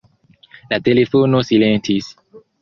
[0.73, 2.09] La telefono silentis.